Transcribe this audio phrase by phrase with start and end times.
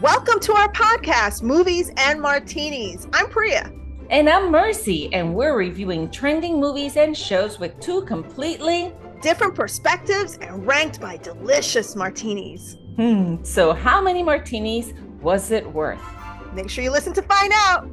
[0.00, 3.06] Welcome to our podcast, Movies and Martinis.
[3.12, 3.70] I'm Priya.
[4.10, 8.92] And I'm Mercy, and we're reviewing trending movies and shows with two completely
[9.22, 12.76] different perspectives and ranked by delicious martinis.
[12.96, 14.92] Hmm, so how many martinis
[15.22, 16.02] was it worth?
[16.54, 17.88] Make sure you listen to find out.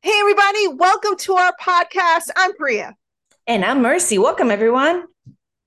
[0.00, 2.28] Hey everybody, welcome to our podcast.
[2.36, 2.96] I'm Priya.
[3.46, 4.18] And I'm Mercy.
[4.18, 5.04] Welcome everyone.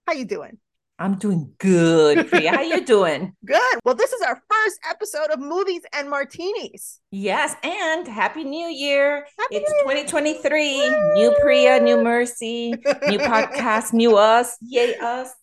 [0.07, 0.57] How you doing?
[0.97, 2.51] I'm doing good, Priya.
[2.51, 3.35] How you doing?
[3.45, 3.79] Good.
[3.83, 7.01] Well, this is our first episode of Movies and Martinis.
[7.11, 9.25] Yes, and Happy New Year.
[9.37, 10.05] Happy it's New Year.
[10.05, 10.89] 2023.
[10.89, 11.13] Woo!
[11.15, 12.71] New Priya, new Mercy,
[13.09, 14.55] new podcast, new us.
[14.61, 15.33] Yay, us.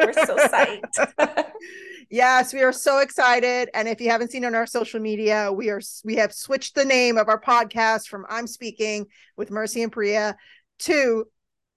[0.00, 1.44] We're so psyched.
[2.10, 3.68] Yes, we are so excited.
[3.74, 6.86] And if you haven't seen on our social media, we are we have switched the
[6.86, 10.34] name of our podcast from I'm Speaking with Mercy and Priya
[10.78, 11.26] to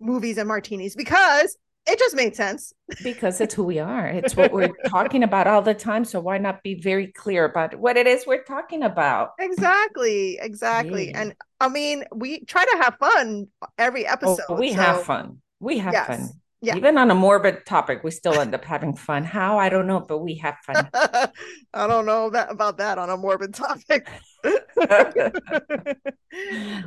[0.02, 2.74] Movies and Martinis because it just made sense.
[3.04, 4.08] because it's who we are.
[4.08, 6.06] It's what we're talking about all the time.
[6.06, 9.32] So why not be very clear about what it is we're talking about?
[9.40, 11.10] Exactly, exactly.
[11.10, 11.22] Yeah.
[11.22, 14.46] And I mean, we try to have fun every oh, episode.
[14.50, 15.42] Oh, we so- have fun.
[15.60, 16.08] We have Yes.
[16.08, 16.41] fun.
[16.64, 16.76] Yeah.
[16.76, 19.24] Even on a morbid topic, we still end up having fun.
[19.24, 19.58] How?
[19.58, 20.88] I don't know, but we have fun.
[20.94, 24.08] I don't know that about that on a morbid topic.
[24.76, 25.16] but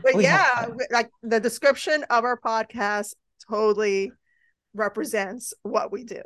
[0.15, 3.15] We yeah, like the description of our podcast
[3.51, 4.13] totally
[4.75, 6.23] represents what we do.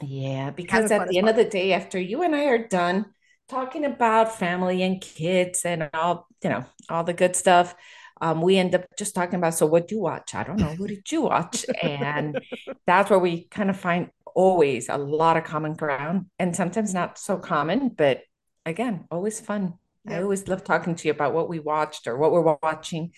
[0.00, 3.06] yeah, because at the end of the day, after you and I are done
[3.48, 7.74] talking about family and kids and all, you know, all the good stuff,
[8.22, 10.34] um, we end up just talking about, so what do you watch?
[10.34, 10.74] I don't know.
[10.76, 11.66] What did you watch?
[11.82, 12.40] And
[12.86, 17.18] that's where we kind of find always a lot of common ground and sometimes not
[17.18, 18.22] so common, but
[18.64, 19.74] again, always fun.
[20.08, 23.12] I always love talking to you about what we watched or what we're watching.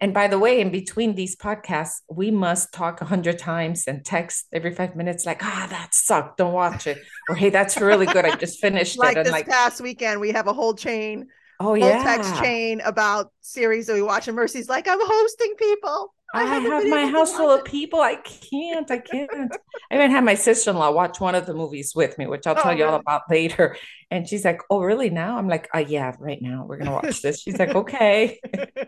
[0.00, 4.02] And by the way, in between these podcasts, we must talk a hundred times and
[4.02, 6.38] text every five minutes, like, ah, that sucked.
[6.38, 6.98] Don't watch it.
[7.28, 8.24] Or hey, that's really good.
[8.24, 9.18] I just finished Like it.
[9.18, 11.28] And this like, past weekend, we have a whole chain,
[11.60, 12.02] oh yeah.
[12.02, 14.26] text chain about series that we watch.
[14.28, 16.14] And Mercy's like, I'm hosting people.
[16.32, 18.00] I haven't have my house full of people.
[18.00, 18.88] I can't.
[18.88, 19.30] I can't.
[19.90, 22.46] I even had my sister in law watch one of the movies with me, which
[22.46, 23.76] I'll Oh, tell you all about later.
[24.12, 25.10] And she's like, "Oh, really?
[25.10, 26.66] Now?" I'm like, "Uh, yeah, right now.
[26.68, 28.38] We're gonna watch this." She's like, "Okay."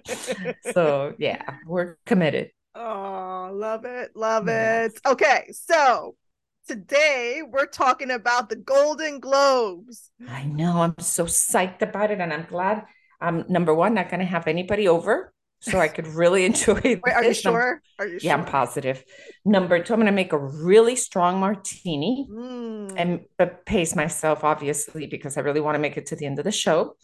[0.73, 2.51] So yeah, we're committed.
[2.75, 4.13] Oh, love it.
[4.15, 4.93] Love Yes.
[4.95, 5.01] it.
[5.07, 5.51] Okay.
[5.53, 6.15] So
[6.67, 10.11] today we're talking about the Golden Globes.
[10.29, 10.83] I know.
[10.83, 12.85] I'm so psyched about it, and I'm glad.
[13.21, 16.81] I'm number one, not gonna have anybody over, so I could really enjoy.
[16.83, 17.81] Wait, are you sure?
[17.99, 19.05] Are you Yeah, I'm positive.
[19.45, 22.27] Number two, I'm gonna make a really strong martini.
[22.31, 22.95] Mm.
[22.97, 26.39] and but pace myself obviously because I really want to make it to the end
[26.39, 26.97] of the show.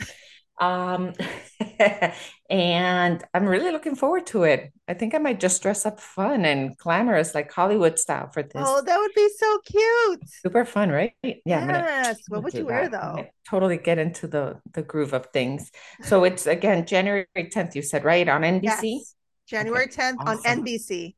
[0.61, 1.13] Um,
[2.51, 4.73] and I'm really looking forward to it.
[4.89, 8.53] I think I might just dress up fun and glamorous like Hollywood style for this.
[8.57, 10.29] Oh, that would be so cute.
[10.29, 11.13] Super fun, right?
[11.23, 12.21] Yeah, I'm gonna yes.
[12.29, 12.91] What would you wear that.
[12.91, 13.27] Though?
[13.49, 15.71] Totally get into the the groove of things.
[16.03, 18.29] So it's again January 10th, you said, right?
[18.29, 18.63] On NBC.
[18.63, 19.15] Yes.
[19.47, 20.39] January 10th on.
[20.39, 21.15] NBC.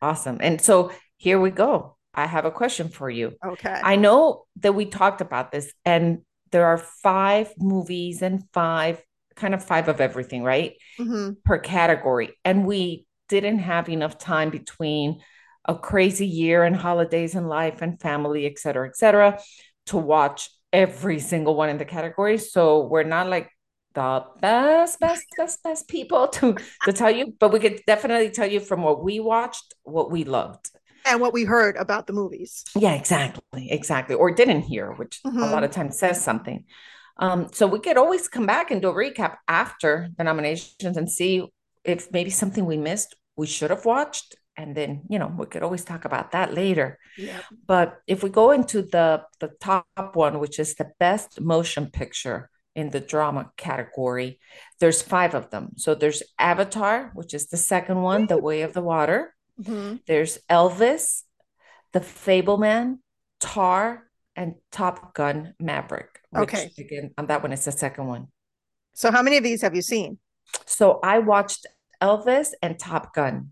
[0.00, 0.38] Awesome.
[0.40, 1.96] And so here we go.
[2.14, 3.32] I have a question for you.
[3.44, 3.80] Okay.
[3.82, 6.20] I know that we talked about this, and
[6.54, 9.02] there are five movies and five
[9.34, 10.74] kind of five of everything, right?
[11.00, 11.42] Mhm.
[11.44, 12.38] Per category.
[12.44, 15.20] And we didn't have enough time between
[15.64, 19.40] a crazy year and holidays and life and family, et cetera, et cetera,
[19.86, 22.38] to watch every single one in the category.
[22.38, 23.50] So we're not like
[23.94, 28.50] the best, best, best, best people to to tell you, but we could definitely tell
[28.54, 30.70] you from what we watched, what we loved.
[31.04, 32.64] And what we heard about the movies.
[32.74, 34.14] Yeah, exactly, exactly.
[34.14, 35.50] Or didn't hear, which a Mhm.
[35.52, 36.64] lot of times says something.
[37.18, 41.10] Um, so we could always come back and do a recap after the nominations and
[41.10, 41.46] see
[41.84, 44.36] if maybe something we missed we should have watched.
[44.56, 46.98] And then, you know, we could always talk about that later.
[47.18, 47.40] Yeah.
[47.66, 52.50] But if we go into the the top one, which is the best motion picture
[52.76, 54.38] in the drama category,
[54.78, 55.70] there's five of them.
[55.76, 59.33] So there's Avatar, which is the second one, The Way of the Water.
[59.60, 60.00] Mhm.
[60.06, 61.22] There's Elvis,
[61.92, 62.98] The Fabelman,
[63.40, 66.20] Tar, and Top Gun Maverick.
[66.30, 66.70] Which, Okay.
[66.78, 68.28] Again, on that one, it's the second one.
[68.94, 70.18] So how many of these have you seen?
[70.66, 71.66] So I watched
[72.02, 73.50] Elvis and Top Gun.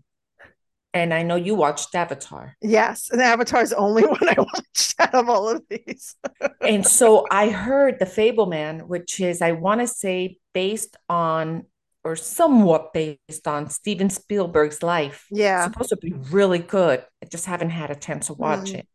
[0.95, 2.55] And I know you watched Avatar.
[2.61, 3.09] Yes.
[3.09, 6.15] And Avatar is the only one I watched out of all of these.
[6.61, 11.65] And so I heard The Fabelman, which is, I want to say, based on
[12.03, 15.25] or somewhat based on Steven Spielberg's life.
[15.31, 15.65] Yeah.
[15.65, 17.03] It's supposed to be really good.
[17.23, 18.79] I just haven't had a chance to watch Mm.
[18.79, 18.87] it.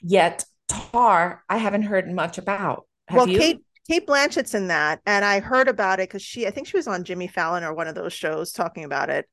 [0.00, 2.86] Yet Tar, I haven't heard much about.
[3.08, 3.38] Have well, you?
[3.38, 6.76] Cate Cate Blanchett's in that, and I heard about it because she, I think she
[6.76, 9.28] was on Jimmy Fallon or one of those shows talking about it.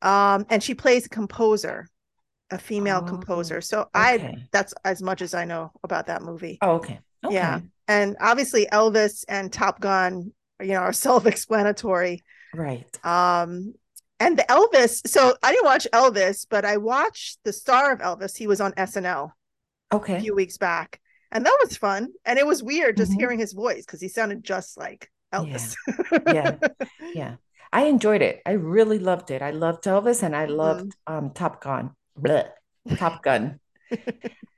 [0.00, 1.86] Um, and she plays a composer,
[2.50, 3.60] a female Oh, composer.
[3.60, 6.58] So I that's as much as I know about that movie.
[6.62, 6.98] Oh, okay.
[7.24, 7.34] Okay.
[7.34, 7.60] Yeah.
[7.88, 12.22] And obviously Elvis and Top Gun, you know, are self-explanatory.
[12.54, 12.86] Right.
[13.04, 13.74] Um
[14.18, 18.36] and the Elvis, so I didn't watch Elvis, but I watched the star of Elvis.
[18.36, 19.32] He was on SNL
[19.92, 20.16] Okay.
[20.16, 21.00] a few weeks back.
[21.32, 22.08] And that was fun.
[22.26, 23.16] And it was weird just Mhm.
[23.18, 25.74] hearing his voice because he sounded just like Elvis.
[26.26, 26.56] Yeah.
[27.14, 27.34] Yeah.
[27.72, 28.42] I enjoyed it.
[28.44, 29.42] I really loved it.
[29.42, 30.56] I loved Elvis and I Mhm.
[30.56, 31.90] loved um Top Gun.
[32.18, 32.50] Blech.
[32.96, 33.60] Top Gun.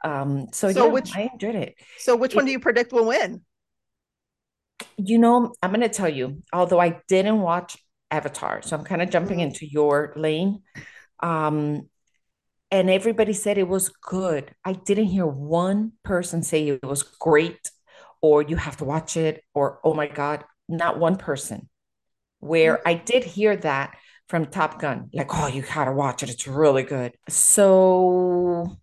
[0.04, 1.76] Um, so, So yeah, which- I enjoyed it.
[1.98, 3.44] so which one do you predict will win?
[4.96, 7.76] You know, I'm gonna tell you, although I didn't watch
[8.10, 9.42] Avatar, so I'm kind of jumping Mhm.
[9.42, 10.62] into your lane.
[11.20, 11.88] Um,
[12.70, 14.54] and everybody said it was good.
[14.64, 17.70] I didn't hear one person say it was great
[18.22, 21.68] or you have to watch it or oh my God, not one person.
[22.40, 23.96] Where I did hear that
[24.28, 27.14] from Top Gun, like, oh, you gotta watch it, it's really good.
[27.28, 28.76] So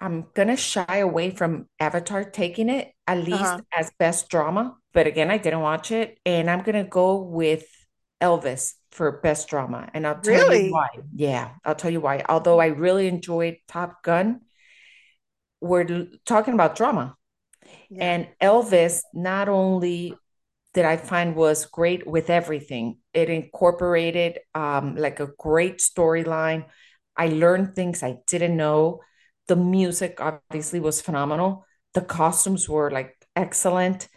[0.00, 3.60] I'm gonna shy away from Avatar taking it, at least Uh-huh.
[3.76, 4.76] as best drama.
[4.94, 7.66] But again, I didn't watch it, and I'm gonna go with
[8.22, 9.90] Elvis for best drama.
[9.94, 10.66] And I'll tell Really?
[10.66, 10.88] you why.
[11.14, 12.24] Yeah, I'll tell you why.
[12.28, 14.42] Although I really enjoyed Top Gun,
[15.60, 17.16] we're talking about drama.
[17.88, 18.02] Yeah.
[18.02, 20.14] And Elvis not only
[20.74, 26.66] did I find was great with everything, it incorporated um, like a great storyline.
[27.16, 29.00] I learned things I didn't know.
[29.48, 31.66] The music obviously was phenomenal.
[31.94, 34.08] The costumes were like excellent.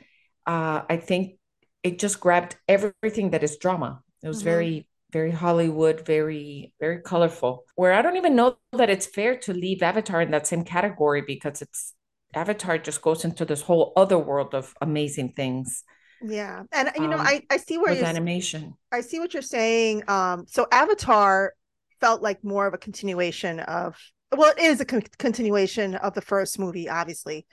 [0.48, 1.38] Uh, I think
[1.84, 4.02] it just grabbed everything that is drama.
[4.24, 4.46] It was Mhm.
[4.46, 7.66] very, very Hollywood, very, very colorful.
[7.76, 11.22] Where I don't even know that it's fair to leave Avatar in that same category
[11.22, 11.94] because it's
[12.34, 15.84] Avatar just goes into this whole other world of amazing things
[16.22, 16.64] Yeah.
[16.72, 18.74] And you know, Um, I I see where with animation.
[18.92, 20.04] I see what you're saying.
[20.10, 21.54] Um, so Avatar
[22.02, 23.96] felt like more of a continuation of,
[24.36, 27.46] well, it is a con- continuation of the first movie, obviously.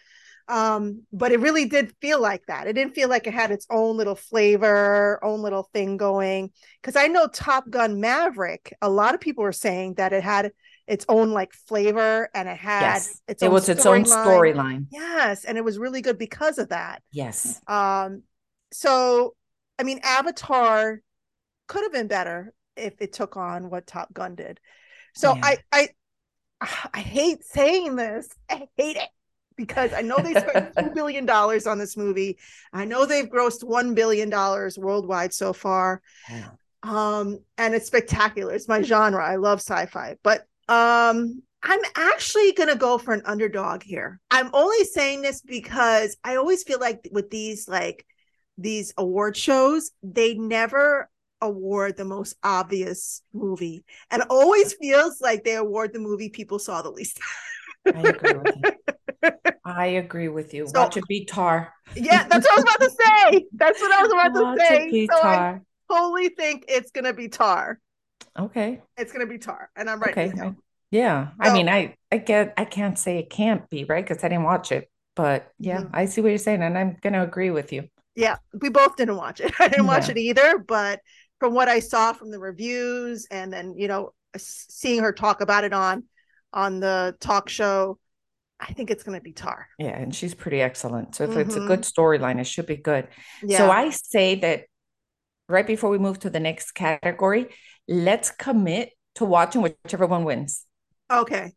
[0.46, 2.66] Um, but it really did feel like that.
[2.66, 6.50] It didn't feel like it had its own little flavor, own little thing going.
[6.82, 10.52] Because I know Top Gun Maverick, a lot of people were saying that it had
[10.86, 14.04] its own like flavor and it had Yes, its it own was its own storyline.
[14.04, 14.86] storyline.
[14.90, 17.02] Yes, and it was really good because of that.
[17.12, 17.62] Yes.
[17.66, 18.22] Um,
[18.72, 19.34] so
[19.78, 21.00] I mean, Avatar
[21.68, 24.60] could have been better if it took on what Top Gun did.
[25.14, 25.42] So Yeah.
[25.42, 25.88] I I
[26.94, 28.28] I hate saying this.
[28.50, 29.08] I hate it
[29.56, 32.38] because I know they spent two billion dollars on this movie.
[32.72, 36.02] I know they've grossed one billion dollars worldwide so far.
[36.30, 36.50] Yeah.
[36.82, 38.52] Um, and it's spectacular.
[38.52, 39.24] It's my genre.
[39.24, 44.20] I love sci-fi, but um I'm actually going to go for an underdog here.
[44.30, 48.04] I'm only saying this because I always feel like with these like
[48.58, 51.08] these award shows, they never
[51.40, 53.84] award the most obvious movie.
[54.10, 57.18] And it always feels like they award the movie people saw the least.
[57.86, 58.94] I agree with you.
[59.64, 60.66] I agree with you.
[60.66, 61.72] So- Watch it be tar.
[61.94, 62.90] yeah, that's what I was about to
[63.32, 63.46] say.
[63.52, 65.06] That's what I was about Watch to say.
[65.06, 65.60] So I
[65.90, 67.78] totally think it's going to be Tar.
[68.38, 68.80] Okay.
[68.96, 69.70] It's going to be Tar.
[69.76, 70.10] And I'm right.
[70.16, 70.32] Okay.
[70.90, 71.28] Yeah.
[71.40, 74.04] I mean, I I get I can't say it can't be, right?
[74.06, 74.88] Because I didn't watch it.
[75.16, 75.90] But yeah, Mhm.
[75.92, 77.88] I see what you're saying, and I'm gonna agree with you.
[78.16, 79.52] Yeah, we both didn't watch it.
[79.60, 80.12] I didn't watch Yeah.
[80.12, 81.00] it either, but
[81.40, 85.64] from what I saw from the reviews and then, you know, seeing her talk about
[85.64, 86.04] it on
[86.52, 87.98] on the talk show,
[88.60, 89.68] I think it's going to be Tar.
[89.78, 91.14] Yeah, and she's pretty excellent.
[91.14, 92.00] So if it's a good mm-hmm.
[92.00, 93.08] storyline, it should be good.
[93.42, 93.58] Yeah.
[93.58, 94.64] So I say that
[95.48, 97.48] right before we move to the next category,
[97.88, 100.64] let's commit to watching whichever one wins.
[101.10, 101.52] okay.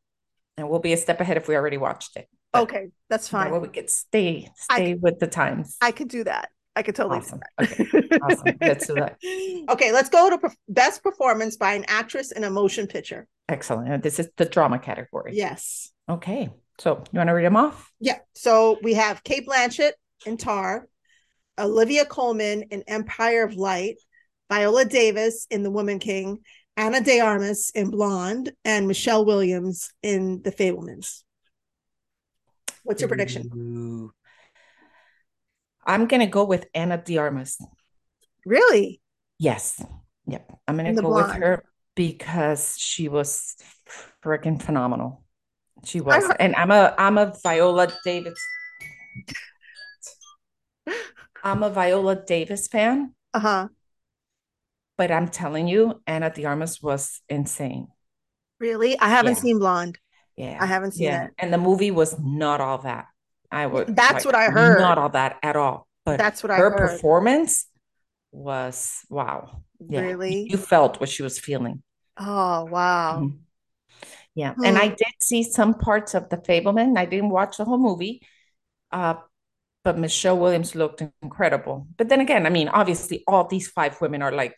[0.59, 2.27] And we'll be a step ahead if we already watched it.
[2.51, 5.77] But Okay, that's that way we could stay stay with the times.
[5.81, 6.49] I could do that.
[6.75, 7.41] I could totally Awesome.
[7.59, 8.19] do that.
[8.23, 8.57] Awesome.
[8.61, 9.17] Let's do that.
[9.69, 13.27] Okay, let's go to best performance by an actress in a motion picture.
[13.49, 14.01] Excellent.
[14.01, 15.33] This is the drama category.
[15.35, 15.91] Yes.
[16.09, 16.49] Okay.
[16.79, 17.91] So you want to read them off?
[17.99, 18.19] Yeah.
[18.35, 19.93] So we have Cate Blanchett
[20.25, 20.87] in Tar,
[21.59, 23.97] Olivia Colman in Empire of Light,
[24.51, 26.39] Viola Davis in The Woman King,
[26.75, 31.23] Ana de Armas in Blonde, and Michelle Williams in The Fabelmans.
[32.83, 33.49] What's your prediction?
[33.55, 34.11] Ooh.
[35.85, 37.57] I'm gonna go with Ana de Armas.
[38.45, 39.01] Really?
[39.39, 39.83] Yes.
[40.27, 40.59] Yep.
[40.67, 41.63] I'm gonna go with her
[41.95, 43.55] because she was
[44.23, 45.23] freaking phenomenal.
[45.85, 46.23] She was.
[46.25, 48.39] heard- And I'm a I'm a Viola Davis.
[51.43, 53.67] I'm a Viola Davis fan, Uh huh.
[54.97, 57.87] but I'm telling you, Ana de Armas was insane.
[58.59, 58.97] Really?
[58.99, 59.41] I haven't Yeah.
[59.41, 59.99] seen Blonde.
[60.35, 60.57] Yeah.
[60.59, 61.25] I haven't seen Yeah.
[61.25, 61.31] it.
[61.37, 63.05] And the movie was not all that.
[63.51, 64.79] I would That's like, what I heard.
[64.79, 65.87] Not all that at all.
[66.05, 66.77] But That's what I her heard.
[66.77, 67.67] performance
[68.31, 69.61] was wow.
[69.79, 70.01] Yeah.
[70.01, 70.47] Really?
[70.49, 71.83] You felt what she was feeling.
[72.17, 73.21] Oh wow.
[73.21, 73.39] Mhm.
[74.37, 74.53] Yeah.
[74.63, 76.95] And I did see some parts of The Fabelman.
[76.95, 78.21] I didn't watch the whole movie.
[78.91, 79.15] Uh,
[79.83, 81.87] but Michelle Williams looked incredible.
[81.97, 84.53] But then again, I mean, obviously all these five women are like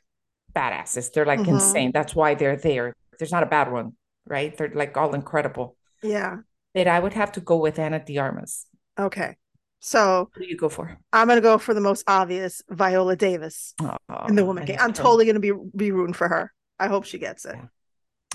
[0.53, 1.13] badasses.
[1.13, 1.55] They're like Mhm.
[1.55, 1.91] insane.
[1.93, 2.93] That's why they're there.
[3.17, 3.95] There's not a bad one,
[4.25, 4.55] right?
[4.55, 5.77] They're like all incredible.
[6.03, 6.37] Yeah.
[6.73, 8.65] But I would have to go with Ana de Armas.
[8.99, 9.37] Okay.
[9.79, 10.97] So Who you go for?
[11.13, 13.95] I'm gonna go for the most obvious Viola Davis Oh,
[14.27, 16.51] in the Woman love I'm totally gonna be be rooting for her.
[16.79, 17.55] I hope she gets it.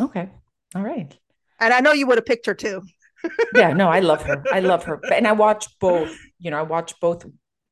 [0.01, 0.31] Okay.
[0.75, 1.17] All right.
[1.61, 2.83] And I know you would have picked her too.
[3.55, 4.43] Yeah, no, I love her.
[4.53, 5.01] I love her.
[5.11, 7.25] And I watch both, you know, I watch both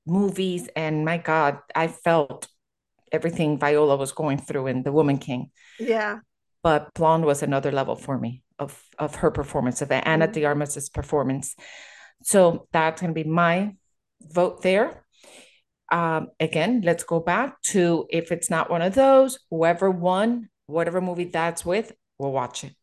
[0.06, 2.48] movies and my God, I felt
[3.12, 5.50] everything Viola was going through in The Woman King.
[5.78, 6.20] Yeah.
[6.62, 10.32] But Blonde was another level for me of of her performance, of Ana Mhm.
[10.32, 11.54] de Armas's performance.
[12.22, 13.74] So that's gonna be my
[14.22, 15.04] vote there.
[15.90, 21.02] Um, again, let's go back to if it's not one of those, whoever won, whatever
[21.02, 22.74] movie that's with, we'll watch it.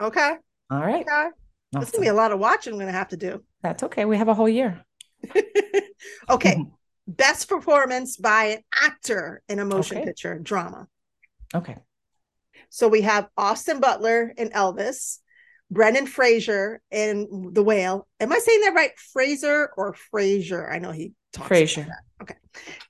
[0.00, 0.34] Okay.
[0.70, 1.02] All right.
[1.02, 1.28] Okay.
[1.72, 3.44] There's gonna be a lot of watching I'm gonna have to do.
[3.62, 4.04] That's okay.
[4.04, 4.84] We have a whole year.
[6.30, 6.64] okay.
[7.06, 10.06] Best performance by an actor in a motion Okay.
[10.06, 10.86] picture drama.
[11.54, 11.76] Okay.
[12.68, 15.18] So we have Austin Butler in Elvis,
[15.70, 18.06] Brendan Fraser in The Whale.
[18.20, 18.92] Am I saying that right?
[19.12, 20.70] Fraser or Fraser?
[20.70, 21.88] I know he talks Fraser.
[22.22, 22.36] Okay.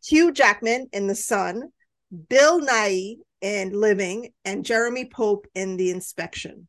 [0.04, 1.70] Hugh Jackman in The Son,
[2.28, 6.68] Bill Nighy in Living, and Jeremy Pope in The Inspection.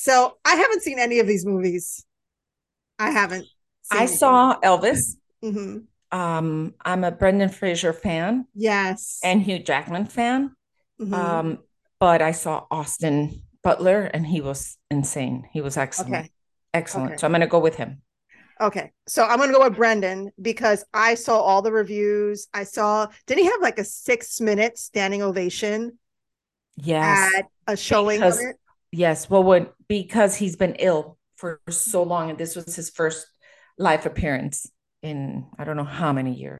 [0.00, 2.04] So I haven't seen any of these movies.
[3.00, 3.46] I haven't.
[3.90, 5.16] I saw Elvis.
[5.42, 5.78] hmm
[6.12, 9.18] Um, I'm a Brendan Fraser fan Yes.
[9.24, 10.54] and Hugh Jackman fan.
[11.00, 11.12] Mhm.
[11.12, 11.58] Um,
[11.98, 15.48] but I saw Austin Butler and he was insane.
[15.52, 16.14] He was excellent.
[16.14, 16.30] okay.
[16.72, 17.10] Excellent.
[17.12, 17.18] Okay.
[17.18, 18.02] So I'm gonna go with him.
[18.60, 22.46] Okay, so I'm gonna go with Brendan because I saw all the reviews.
[22.54, 25.98] I saw Didn't he have like a six minute standing ovation
[26.76, 27.34] Yes.
[27.36, 28.56] at a showing because- of it?
[28.92, 29.28] Yes.
[29.28, 33.26] Well, when because he's been ill for so long, and this was his first
[33.78, 34.70] live appearance
[35.02, 36.58] in I don't know how many years.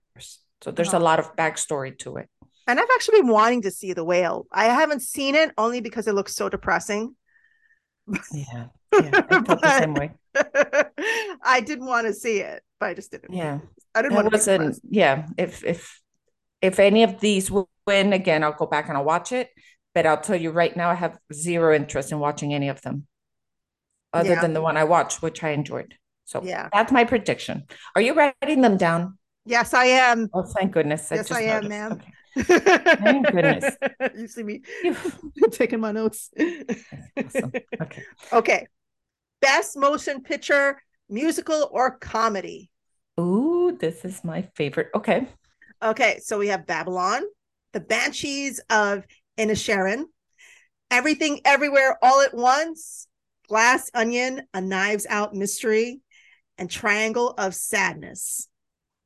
[0.63, 0.99] So there's Uh-huh.
[0.99, 2.29] a lot of backstory to it.
[2.67, 4.47] And I've actually been wanting to see the whale.
[4.53, 7.17] I haven't seen it only because it looks so depressing.
[8.33, 8.67] Yeah.
[8.93, 9.11] Yeah.
[9.31, 10.11] I felt the same way.
[11.45, 13.33] I didn't want to see it, but I just didn't.
[13.35, 13.61] Yeah.
[13.95, 15.27] I didn't It want to yeah.
[15.39, 16.01] If if
[16.61, 17.51] if any of these
[17.87, 19.49] win again, I'll go back and I'll watch it.
[19.95, 23.07] But I'll tell you right now, I have zero interest in watching any of them,
[24.13, 24.41] other Yeah.
[24.41, 25.95] than the one I watched, which I enjoyed.
[26.25, 26.69] So Yeah.
[26.73, 27.65] that's my prediction.
[27.97, 29.19] Are you writing them down?
[29.47, 30.29] Yes, I am.
[30.35, 31.09] Oh, thank goodness.
[31.11, 31.69] Yes, just I am, noticed.
[31.71, 31.93] ma'am.
[31.93, 32.59] Okay.
[32.97, 33.77] Thank goodness.
[34.17, 34.63] you see me
[35.51, 36.31] taking my notes.
[37.17, 37.53] Awesome.
[37.81, 38.03] Okay.
[38.33, 38.67] Okay.
[39.41, 42.71] Best motion picture, musical or comedy.
[43.19, 44.89] Ooh, this is my favorite.
[44.95, 45.27] Okay.
[45.83, 47.23] Okay, so we have Babylon,
[47.73, 49.05] The Banshees of
[49.39, 50.05] Inisherin,
[50.91, 53.07] Everything Everywhere All at Once,
[53.49, 56.01] Glass Onion, A Knives Out Mystery,
[56.59, 58.49] and Triangle of Sadness.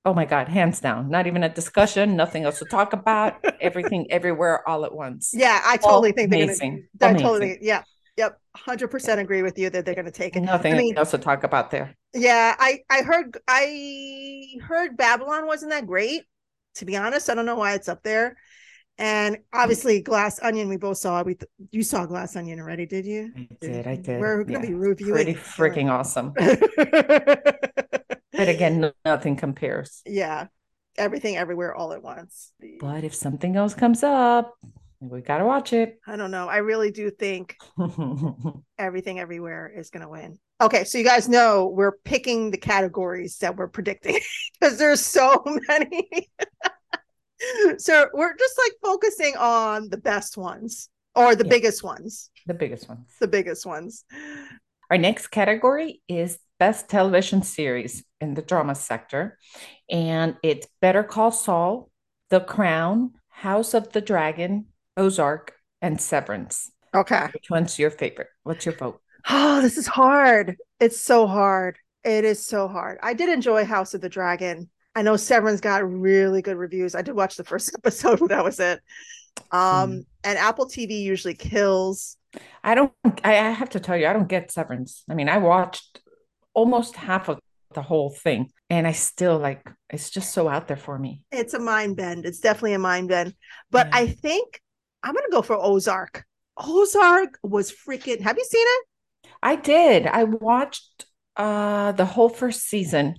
[0.05, 1.11] Oh my God, hands down.
[1.11, 3.45] Not even a discussion, nothing else to talk about.
[3.61, 5.31] Everything, everywhere, all at once.
[5.33, 6.53] Yeah, I totally think they're gonna.
[6.53, 6.89] Amazing.
[7.01, 7.27] I Amazing.
[7.27, 7.85] totally, yeah,
[8.17, 10.41] yep, hundred percent agree with you that they're gonna take it.
[10.41, 11.95] Nothing I mean, else to talk about there.
[12.15, 16.23] Yeah, I I heard I heard Babylon wasn't that great.
[16.77, 18.37] To be honest, I don't know why it's up there.
[19.02, 21.25] And obviously, Glass Onion, we both saw.
[21.25, 23.32] We th- you saw Glass Onion already, did you?
[23.37, 24.21] I did, I did.
[24.21, 24.66] We're gonna Yeah.
[24.68, 25.14] be reviewing.
[25.25, 26.32] Pretty freaking awesome.
[28.35, 30.02] But again, nothing compares.
[30.06, 30.47] yeah,
[30.97, 32.52] everything, everywhere, all at once.
[32.80, 34.54] But if something else comes up,
[35.00, 35.99] we gotta watch it.
[36.06, 36.49] I don't know.
[36.49, 37.56] I really do think
[38.78, 40.38] everything, everywhere is gonna win.
[40.61, 44.18] Okay, so you guys know we're picking the categories that we're predicting
[44.61, 46.09] because there's so many.
[47.79, 51.51] so we're just like focusing on the best ones or the Yeah.
[51.51, 53.07] biggest ones, the biggest ones.
[53.21, 54.05] the biggest ones.
[54.91, 59.39] Our next category is Best Television Series in the drama sector.
[59.91, 61.91] And it's Better Call Saul,
[62.31, 66.71] The Crown, House of the Dragon, Ozark, and Severance.
[66.95, 67.29] Okay.
[67.33, 68.29] Which one's your favorite?
[68.43, 69.01] What's your vote?
[69.29, 70.57] Oh, this is hard.
[70.79, 71.79] It's so hard.
[72.05, 72.99] It is so hard.
[73.03, 74.69] I did enjoy House of the Dragon.
[74.95, 76.95] I know Severance got really good reviews.
[76.95, 78.81] I did watch the first episode, but that was it.
[79.51, 80.05] Um, Mm.
[80.25, 82.17] and Apple TV usually kills.
[82.63, 82.93] I don't,
[83.25, 85.05] I I have to tell you, I don't get Severance.
[85.11, 86.01] I mean, I watched
[86.55, 87.39] almost half of
[87.75, 91.23] the whole thing and I still like, it's just so out there for me.
[91.31, 92.27] It's a mind bend.
[92.27, 93.35] It's definitely a mind bend.
[93.71, 93.97] But Yeah.
[94.01, 94.61] I think
[95.03, 96.25] I'm gonna go for Ozark.
[96.59, 98.21] Ozark was freaking.
[98.21, 99.31] Have you seen it?
[99.43, 100.07] I did.
[100.07, 101.07] I watched
[101.37, 103.17] uh the whole first season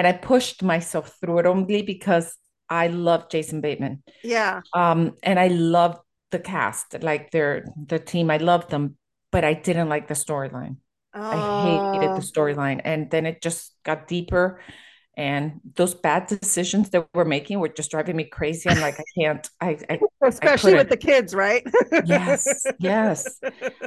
[0.00, 2.36] and I pushed myself through it only because
[2.68, 4.02] I love Jason Bateman.
[4.22, 4.62] Yeah.
[4.74, 8.30] Um and I love the cast, like their the team.
[8.30, 8.96] I love them.
[9.32, 10.76] but I didn't like the storyline.
[11.30, 12.80] I hated the Oh, storyline.
[12.84, 14.60] And then it just got deeper.
[15.16, 18.70] And those bad decisions that we're making were just driving me crazy.
[18.70, 21.62] I'm like, I can't, I, I, I especially with the kids, right?
[22.02, 23.40] Yes, yes.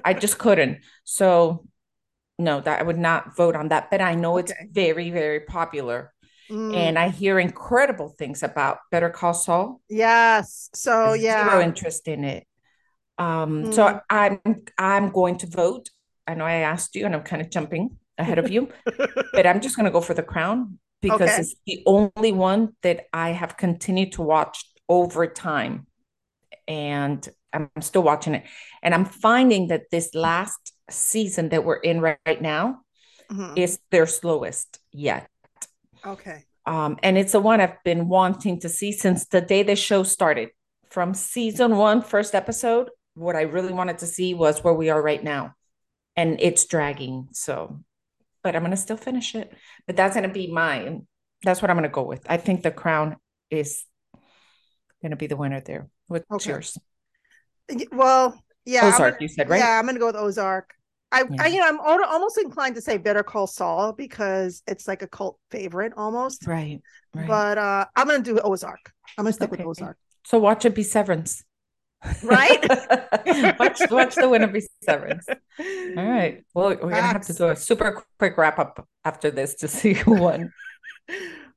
[0.04, 0.80] I just couldn't.
[1.04, 1.66] So
[2.44, 3.90] no, that I would not vote on that.
[3.92, 6.14] But I know it's very, very popular.
[6.50, 9.82] Mm, And I hear incredible things about Better Call Saul.
[9.90, 10.70] yes.
[10.74, 12.48] So yeah, Zero interest in it.
[13.18, 13.74] Um, Mm.
[13.74, 14.40] so I'm
[14.78, 15.90] I'm going to vote.
[16.28, 18.70] I know I asked you, and I'm kind of jumping ahead of you,
[19.36, 21.40] but I'm just going to go for The Crown because Okay.
[21.40, 25.88] it's the only one that I have continued to watch over time,
[26.68, 28.46] and I'm still watching it.
[28.84, 32.82] And I'm finding that this last season that we're in right, right now
[33.32, 33.58] Mhm.
[33.58, 35.30] is their slowest yet.
[36.06, 36.44] Okay.
[36.66, 40.04] Um, and it's the one I've been wanting to see since the day the show
[40.04, 40.50] started.
[40.90, 45.02] From season one, first episode, what I really wanted to see was where we are
[45.02, 45.56] right now.
[46.16, 47.30] And it's dragging.
[47.32, 47.80] So,
[48.44, 49.52] but I'm going to still finish it.
[49.88, 51.08] But that's going to be mine.
[51.44, 52.26] That's what I'm going to go with.
[52.30, 53.18] I think The Crown
[53.50, 53.84] is
[55.02, 55.90] going to be the winner there.
[56.08, 56.50] What's Okay.
[56.52, 56.78] yours?
[57.92, 59.60] Well, yeah, Ozark, gonna, you said, right?
[59.60, 60.74] yeah, I'm gonna go with Ozark.
[61.12, 64.88] I, I, you know, I'm al- almost inclined to say Better Call Saul because it's
[64.88, 66.48] like a cult favorite almost.
[66.48, 66.82] Right,
[67.14, 67.28] right.
[67.28, 68.92] But uh I'm gonna do Ozark.
[69.18, 69.64] I'm gonna stick Okay.
[69.64, 69.98] with Ozark.
[70.26, 71.44] So watch it be Severance.
[72.24, 72.62] Right?
[73.60, 75.26] watch, watch the winner be Severance.
[75.30, 75.36] All
[75.96, 76.44] right.
[76.54, 79.94] Well, we're gonna have to do a super quick wrap up after this to see
[79.94, 80.52] who won.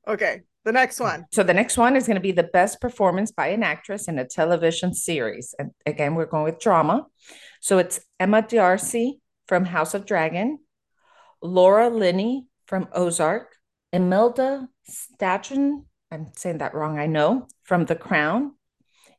[0.07, 1.25] Okay, the next one.
[1.31, 4.19] So the next one is going to be the best performance by an actress in
[4.19, 5.55] a television series.
[5.57, 7.05] And again, we're going with drama.
[7.61, 10.59] So it's Emma D'Arcy from House of Dragon,
[11.41, 13.55] Laura Linney from Ozark,
[13.93, 18.53] Imelda Staunton, I'm saying that wrong, I know, from The Crown,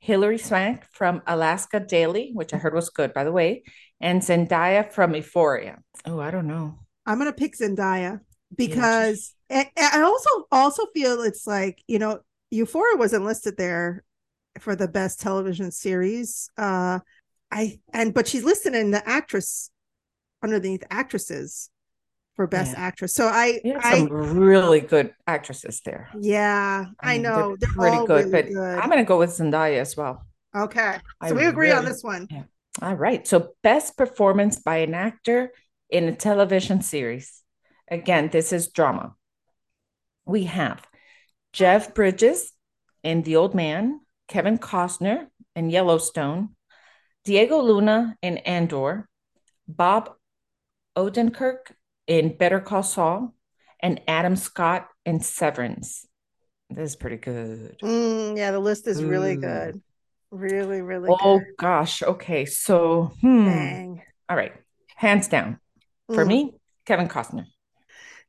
[0.00, 3.62] Hilary Swank from Alaska Daily, which I heard was good, by the way,
[4.00, 5.78] and Zendaya from Euphoria.
[6.05, 6.78] Oh, I don't know.
[7.07, 8.21] I'm gonna pick Zendaya
[8.56, 14.04] because and I also also feel it's like you know Euphoria wasn't listed there
[14.61, 16.50] for the best television series.
[16.56, 17.00] Uh,
[17.50, 19.71] I and but she's listed in the actress
[20.43, 21.71] underneath actresses
[22.37, 22.80] for best Yeah.
[22.80, 23.15] actress.
[23.15, 26.08] So I have I some really good actresses there.
[26.21, 28.78] yeah I, mean, know they're they're, pretty good, really but good.
[28.78, 30.26] I'm going to go with Zendaya as well.
[30.56, 32.28] okay, I so we agree on this one.
[32.80, 33.26] All right.
[33.26, 35.52] So, best performance by an actor
[35.91, 37.37] in a television series.
[37.90, 39.14] Again, this is drama.
[40.26, 40.86] We have
[41.52, 42.52] Jeff Bridges
[43.02, 46.50] in The Old Man, Kevin Costner in Yellowstone,
[47.24, 49.08] Diego Luna in Andor,
[49.66, 50.10] Bob
[50.96, 51.72] Odenkirk
[52.06, 53.34] in Better Call Saul,
[53.80, 56.06] and Adam Scott in Severance.
[56.70, 57.78] This is pretty good.
[57.82, 59.80] Mm, yeah, the list is really good,
[60.30, 61.56] really really Oh good.
[61.56, 62.02] gosh.
[62.02, 62.44] Okay.
[62.44, 63.96] So, hmm.
[64.28, 64.52] All right.
[64.96, 65.58] Hands down.
[66.12, 66.28] For Mm.
[66.28, 67.46] me, Kevin Costner.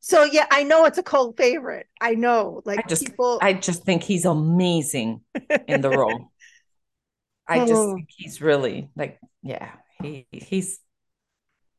[0.01, 1.88] So yeah, I know it's a cult favorite.
[1.99, 3.39] I know, like I just- people.
[3.41, 5.21] I just think he's amazing
[5.67, 6.31] in the role.
[7.47, 7.95] I just Oh.
[7.95, 10.79] think he's really like, yeah, he he's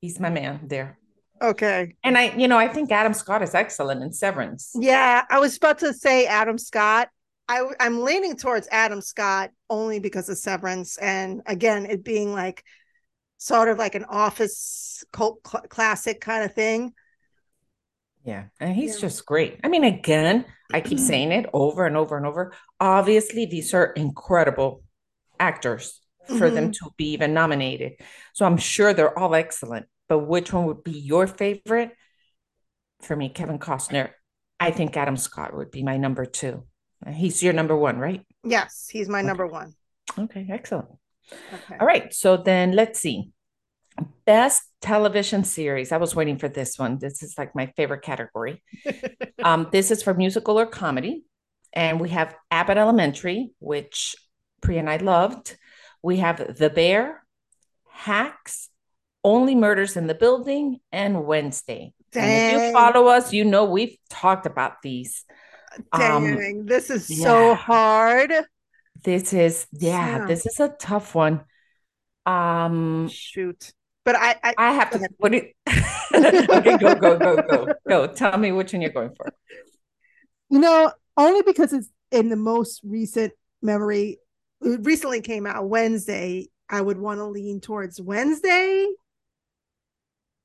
[0.01, 0.99] he's my man there.
[1.41, 4.73] okay, And I, you know, I think Adam Scott is excellent in Severance.
[4.75, 7.09] yeah, I was about to say Adam Scott.
[7.49, 12.65] I I'm leaning towards Adam Scott only because of Severance, and again, it being like
[13.39, 16.93] sort of like an office cult cl- classic kind of thing.
[18.25, 19.01] Yeah, and he's Yeah.
[19.03, 19.59] just great.
[19.65, 22.53] I mean, again, I keep saying it over and over and over.
[22.79, 24.83] Obviously, these are incredible
[25.39, 26.87] actors for them mm-hmm.
[26.87, 27.93] to be even nominated.
[28.35, 29.87] So I'm sure they're all excellent.
[30.09, 31.93] But which one would be your favorite?
[33.03, 34.11] For me, Kevin Costner.
[34.59, 36.65] I think Adam Scott would be my number two.
[37.11, 38.27] He's your number one, right?
[38.45, 39.75] Yes, he's my number one.
[40.19, 40.89] Okay, excellent.
[41.33, 41.77] Okay.
[41.81, 43.31] All right, so then let's see.
[44.25, 45.93] Best television series.
[45.93, 46.99] I was waiting for this one.
[46.99, 48.63] This is like my favorite category.
[49.43, 51.25] um, this is for musical or comedy.
[51.73, 54.17] And we have Abbott Elementary, which
[54.61, 55.57] Priya and I loved.
[56.03, 57.25] We have The Bear,
[57.89, 58.71] Hacks,
[59.23, 61.93] Only Murders in the Building, and Wednesday.
[62.15, 65.25] And if you follow us, you know we've talked about these.
[65.93, 68.33] Um, Dang, this is so hard.
[69.05, 70.27] this is, yeah, Yeah.
[70.27, 71.45] this is a tough one.
[72.27, 73.73] Um, Shoot,
[74.05, 75.09] but I, I I have to.
[75.19, 75.33] What?
[75.33, 75.53] Do, you,
[76.15, 78.07] okay, go, go, go, go, go.
[78.09, 79.33] Tell me which one you're going for.
[80.49, 83.33] You know, only because it's in the most recent
[83.63, 84.19] memory.
[84.63, 86.49] it recently came out Wednesday.
[86.69, 88.87] I would want to lean towards Wednesday,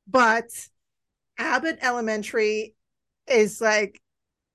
[0.08, 0.46] but
[1.38, 2.74] Abbott Elementary
[3.28, 4.02] is like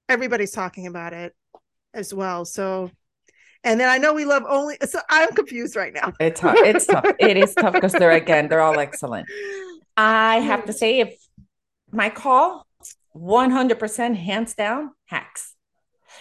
[0.09, 1.35] everybody's talking about it
[1.95, 2.45] as well.
[2.45, 2.91] So,
[3.63, 4.77] And then I know we love only.
[4.87, 6.13] So I'm confused right now.
[6.19, 6.59] It's hard.
[6.61, 7.05] It's tough.
[7.19, 9.29] It is tough because they're again, they're all excellent.
[9.97, 11.15] I have to say, if
[11.93, 12.67] my call,
[13.15, 15.55] 100% hands down, hacks.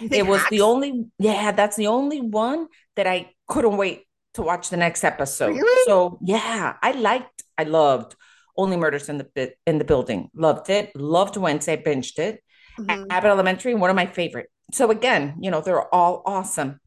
[0.02, 0.50] It was Hacks?
[0.50, 5.04] the only, yeah, that's the only one that I couldn't wait to watch the next
[5.04, 5.56] episode.
[5.56, 5.86] Really?
[5.86, 8.16] So yeah, I liked, I loved
[8.58, 10.30] Only Murders in the Bit in the Building.
[10.34, 10.96] Loved it.
[10.96, 11.82] Loved Wednesday.
[11.82, 12.44] Binged it.
[12.80, 13.08] Mhm.
[13.10, 14.50] Abbott Elementary, one of my favorite.
[14.72, 16.80] So again, you know, they're all awesome.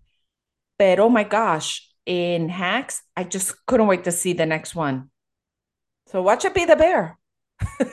[0.82, 5.10] But oh my gosh, in Hacks, I just couldn't wait to see the next one.
[6.08, 7.18] So watch it be the bear.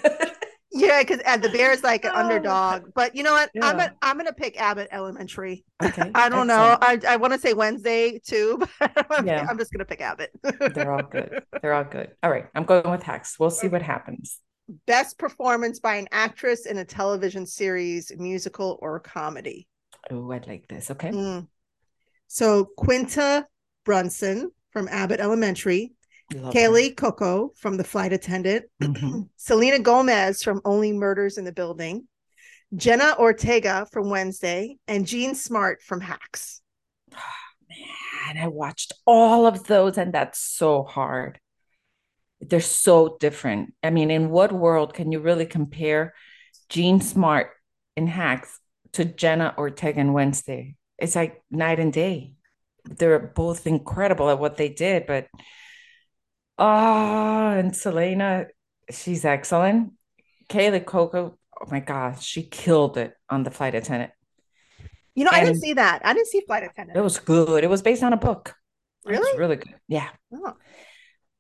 [0.71, 2.19] Yeah, because the bear is like an Oh.
[2.19, 2.91] underdog.
[2.95, 3.49] But you know what?
[3.61, 5.65] I'm gonna I'm gonna pick Abbott Elementary.
[5.83, 6.09] Okay.
[6.15, 6.77] I don't know.
[6.79, 9.45] I, I want to say Wednesday too, but I'm, Yeah.
[9.49, 10.29] I'm just gonna pick Abbott.
[10.73, 11.43] They're all good.
[11.61, 12.11] They're all good.
[12.23, 12.45] All right.
[12.55, 13.37] I'm going with Hacks.
[13.39, 14.39] We'll see what happens.
[14.85, 19.67] Best performance by an actress in a television series, musical, or comedy.
[20.09, 20.91] Oh, I'd like this.
[20.91, 21.09] Okay.
[21.09, 21.47] Mm.
[22.29, 23.45] So Quinta
[23.85, 25.93] Brunson from Abbott Elementary,
[26.33, 26.59] Love her.
[26.59, 29.27] Kaley Cuoco from The Flight Attendant, Mhm.
[29.35, 32.07] Selena Gomez from Only Murders in the Building,
[32.75, 36.61] Jenna Ortega from Wednesday, and Jean Smart from Hacks.
[37.11, 41.39] Man, I watched all of those, and that's so hard.
[42.41, 43.73] They're so different.
[43.81, 46.13] I mean, in what world can you really compare
[46.69, 47.49] Jean Smart
[47.97, 48.59] in Hacks
[48.93, 50.75] to Jenna Ortega in Wednesday?
[51.01, 52.33] It's like night and day.
[52.85, 55.27] They're both incredible at what they did, but
[56.57, 58.47] ah, and Selena,
[58.91, 59.93] she's excellent.
[60.49, 64.11] Kaley Cuoco, oh my gosh, she killed it on the flight attendant.
[65.15, 66.01] You know, I didn't see that.
[66.05, 66.97] I didn't see Flight attendant.
[66.97, 67.63] It was good.
[67.63, 68.55] It was based on a book.
[69.05, 69.37] It was Really?
[69.39, 69.75] really good.
[69.87, 70.07] Yeah.
[70.33, 70.53] Oh.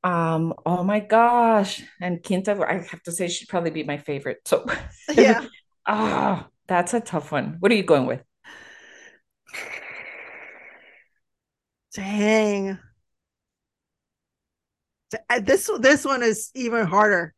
[0.03, 1.81] Um, oh my gosh.
[2.01, 4.39] And Quinta, I have to say she'd probably be my favorite.
[4.45, 4.65] So
[5.15, 5.45] Yeah.
[5.85, 7.57] ah, that's a tough one.
[7.59, 8.21] What are you going with?
[11.93, 12.77] Dang.
[15.29, 17.33] Uh, This this one is even harder.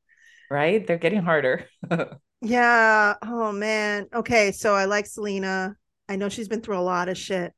[0.49, 0.85] Right?
[0.85, 1.67] They're getting harder.
[2.43, 3.13] Yeah.
[3.21, 4.07] Oh man.
[4.11, 4.51] Okay.
[4.51, 5.75] So I like Selena.
[6.09, 7.53] I know she's been through a lot of shit.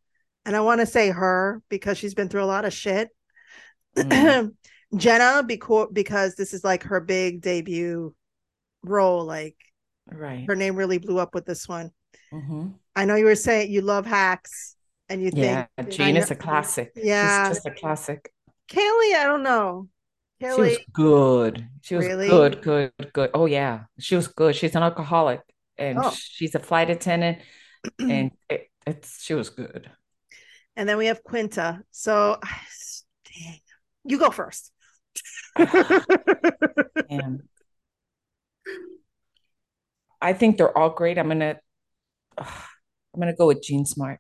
[0.46, 3.08] And I want to say her because she's been through a lot of shit.
[3.96, 4.52] Mm.
[4.98, 8.14] Jenna because because this is like her big debut
[8.84, 9.24] role.
[9.24, 9.56] Like
[10.12, 10.44] Right.
[10.48, 11.92] her name really blew up with this one.
[12.34, 12.74] Mhm.
[12.96, 14.76] I know you were saying you love hacks
[15.10, 16.92] and you Yeah, think Jean is a classic.
[16.96, 17.48] Yeah.
[17.50, 18.32] She's just a classic.
[18.68, 19.90] Kaley, I don't know.
[20.42, 21.68] She was good.
[21.82, 22.28] She was Really?
[22.28, 23.30] good, good, good.
[23.34, 23.86] Oh yeah.
[24.00, 24.56] She was good.
[24.56, 25.42] She's an alcoholic
[25.78, 26.12] and Oh.
[26.12, 27.40] she's a flight attendant
[28.00, 29.90] and it, it's she was good.
[30.76, 31.84] and then we have Quinta.
[31.92, 32.40] So
[33.26, 33.60] dang.
[34.06, 34.72] You go first.
[40.22, 41.18] I think they're all great.
[41.18, 41.60] I'm gonna
[42.38, 44.20] I'm gonna go with Jean Smart.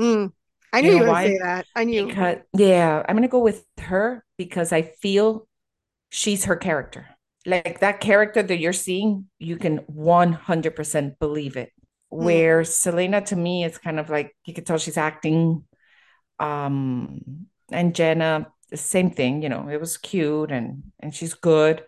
[0.00, 0.32] Mm,
[0.72, 1.24] I knew You you, know were why?
[1.24, 1.66] gonna say that.
[1.74, 2.06] I knew.
[2.06, 5.48] Because yeah, I'm gonna go with her because I feel
[6.10, 7.08] she's her character.
[7.46, 11.72] Like that character that you're seeing, you can 100% believe it.
[12.10, 15.64] Where Selena to me is kind of like you can tell she's acting.
[16.38, 21.84] Um, and Jenna, the same thing, you know, it was cute and and she's good.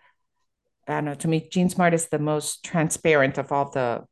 [0.87, 4.05] I don't know, to me, Jean Smart is the most transparent of all the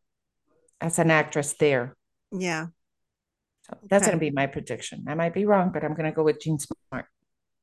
[0.82, 1.96] as an actress there.
[2.32, 2.68] Yeah.
[3.64, 4.12] So that's Okay.
[4.12, 5.06] gonna be my prediction.
[5.08, 7.06] I might be wrong, but I'm gonna go with Jean Smart.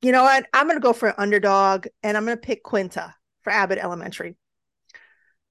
[0.01, 0.47] You know what?
[0.53, 4.37] I'm gonna go for an underdog and I'm gonna pick Quinta for Abbott Elementary.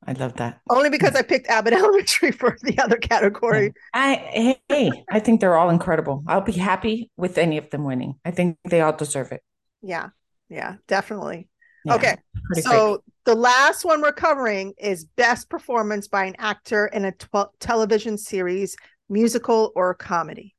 [0.05, 0.61] I love that.
[0.69, 3.73] Only because I picked Abbott Elementary for the other category.
[3.93, 6.23] I hey, I think they're all incredible.
[6.27, 8.15] I'll be happy with any of them winning.
[8.23, 9.41] I think they all deserve it.
[9.81, 10.09] Yeah.
[10.49, 11.49] Yeah, definitely.
[11.87, 12.17] Yeah, okay.
[12.45, 17.11] pretty So the last one we're covering is best performance by an actor in a
[17.11, 18.75] tw- television series,
[19.09, 20.55] musical, or comedy.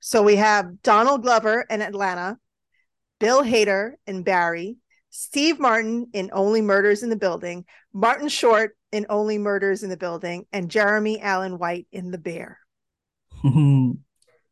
[0.00, 2.38] So we have Donald Glover in Atlanta,
[3.18, 4.76] Bill Hader in Barry,
[5.10, 9.96] Steve Martin in Only Murders in the Building, Martin Short in Only Murders in the
[9.96, 12.58] Building, and Jeremy Allen White in The Bear.
[13.42, 14.02] dun,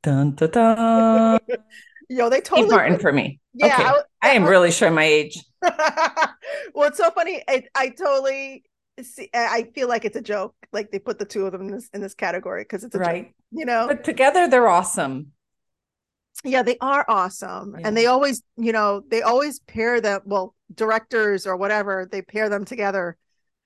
[0.02, 1.40] dun, dun.
[2.08, 3.40] Yo, they totally Steve totally Martin for me.
[3.54, 3.84] Yeah, okay.
[3.84, 5.38] I- I am really sure my age.
[5.62, 7.42] well, it's so funny.
[7.48, 8.64] I, I totally
[9.02, 9.28] see.
[9.34, 10.54] I I feel like it's a joke.
[10.72, 12.98] Like they put the two of them in this in this category because it's a
[12.98, 13.06] joke.
[13.06, 13.34] Right.
[13.50, 13.86] You know.
[13.86, 15.32] But together they're awesome.
[16.44, 17.86] yeah, they are awesome, Yeah.
[17.86, 20.20] and they always, you know, they always pair them.
[20.24, 23.16] Well, directors or whatever, they pair them together.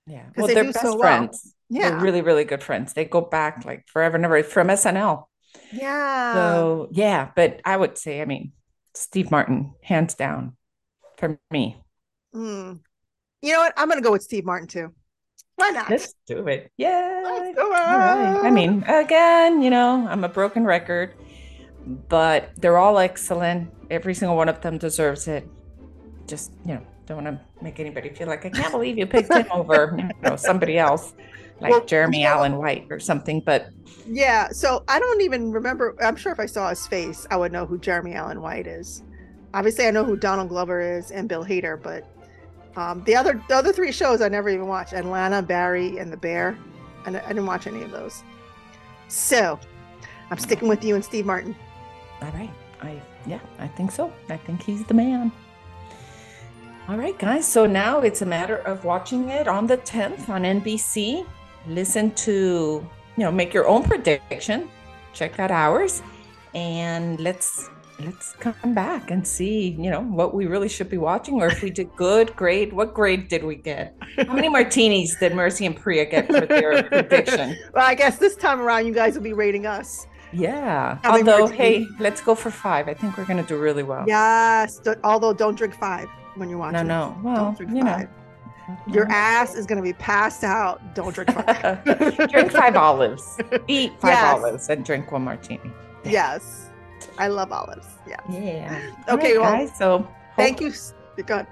[0.07, 0.25] Yeah.
[0.37, 0.99] Well, they they're do best so well.
[0.99, 1.55] friends.
[1.69, 2.93] Yeah, They're really, really good friends.
[2.93, 5.25] They go back like forever and ever from SNL.
[5.71, 6.33] yeah.
[6.33, 8.53] So yeah, but I would say, I mean,
[8.99, 10.57] Steve Martin, hands down
[11.17, 11.81] for me.
[12.35, 12.81] Mm.
[13.41, 13.73] You know what?
[13.77, 14.93] I'm gonna go with Steve Martin too.
[15.55, 15.89] Why not?
[15.89, 16.69] Let's do it.
[16.75, 17.21] Yeah.
[17.23, 18.41] Let's do All right.
[18.43, 21.13] I mean, again, you know, I'm a broken record,
[22.09, 23.71] but they're all excellent.
[23.89, 25.47] Every single one of them deserves it.
[26.27, 29.33] Just, you know, don't want to make anybody feel like I can't believe you picked
[29.33, 31.13] him over you know, somebody else
[31.61, 33.41] like Well, Jeremy know- Allen White or something.
[33.41, 33.69] But
[34.07, 35.95] Yeah, so I don't even remember.
[36.01, 39.03] I'm sure if I saw his face, I would know who Jeremy Allen White is.
[39.53, 42.05] Obviously, I know who Donald Glover is and Bill Hader, but
[42.75, 46.17] um, the other the other three shows I never even watched: Atlanta, Barry, and The
[46.17, 46.57] Bear.
[47.05, 48.23] And I, I didn't watch any of those.
[49.07, 49.59] So
[50.29, 51.55] I'm sticking with you and Steve Martin.
[52.21, 54.13] all right, I yeah, I think so.
[54.29, 55.31] I think he's the man.
[56.87, 57.47] All right, guys.
[57.47, 61.25] So now it's a matter of watching it on the 10th on NBC.
[61.67, 64.69] Listen to, you know, make your own prediction.
[65.13, 66.01] Check out ours,
[66.53, 67.69] and let's
[67.99, 71.61] let's come back and see, you know, what we really should be watching, or if
[71.61, 72.71] we did good, great.
[72.71, 73.95] What grade did we get?
[74.17, 77.57] How many martinis did Mercy and Priya get for their prediction?
[77.73, 80.07] Well, I guess this time around, you guys will be rating us.
[80.31, 80.99] Yeah.
[81.03, 82.87] How Although, hey, let's go for five.
[82.87, 84.05] I think we're gonna do really well.
[84.07, 86.87] Yes, although don't drink five when you're watching.
[86.87, 87.21] No, no.
[87.23, 88.07] Well, don't drink you know.
[88.87, 90.81] Your ass is going to be passed out.
[90.95, 91.83] Don't drink five.
[92.29, 93.37] drink five olives.
[93.67, 94.33] Eat five Yes.
[94.39, 95.71] olives and drink one martini.
[96.03, 96.69] yes,
[97.17, 97.87] I love olives.
[98.07, 98.17] Yeah.
[98.29, 98.91] Yeah.
[99.09, 99.77] Okay, All well, guys.
[99.77, 100.73] So Thank hope-
[101.17, 101.23] you.
[101.23, 101.47] Go ahead.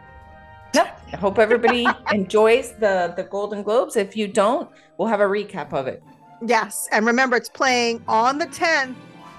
[1.13, 3.95] I hope everybody enjoys the the Golden Globes.
[3.95, 6.03] If you don't, we'll have a recap of it.
[6.45, 8.93] Yes, and remember, it's playing on the 10th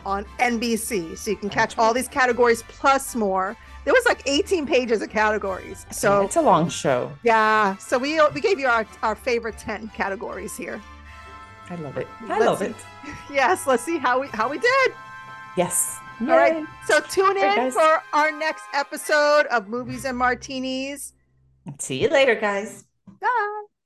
[0.04, 3.56] on NBC, so you can catch all these categories plus more.
[3.84, 5.86] There was like 18 pages of categories.
[5.90, 7.12] So it's a long show.
[7.22, 10.80] yeah, so we uh, we gave you our our favorite 10 categories here.
[11.70, 12.06] I love it.
[12.22, 12.64] I Let's love see.
[12.66, 12.76] it.
[13.32, 14.92] Yes, let's see how we how we did.
[15.56, 15.98] Yes.
[16.20, 16.64] All right.
[16.86, 17.74] So tune in guys.
[17.74, 21.12] for our next episode of Movies and Martinis.
[21.78, 22.84] See you later, guys.
[23.20, 23.77] Bye.